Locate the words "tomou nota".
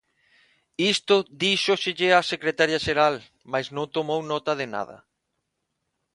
3.95-4.51